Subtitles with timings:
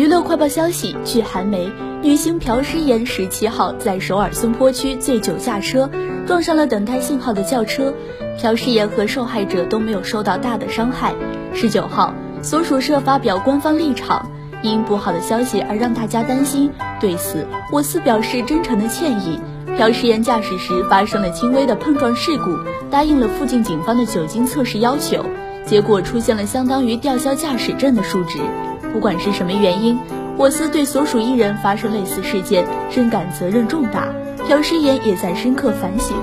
[0.00, 5.90] 娱乐快报消息：据韩媒，女星朴诗妍十七号在首尔松坡区醉酒驾车，
[6.26, 7.92] 撞上了等待信号的轿车。
[8.40, 11.14] 朴诗妍和受害者都没有受到大的伤害。
[11.52, 14.30] 十九号，所属社发表官方立场，
[14.62, 19.38] 因不好的消息而让大家担心，对此我司表示真诚的歉意。
[19.76, 22.56] 朴诗妍驾驶时发生了轻微的碰撞事故，
[22.90, 25.22] 答应了附近警方的酒精测试要求，
[25.66, 28.38] 结果出现了相当于吊销驾驶证的数值。
[28.92, 29.98] 不管是什么原因，
[30.36, 34.08] 我司对所属艺人发生类似事件深感责任重大，
[34.46, 36.16] 朴诗妍也在深刻反省。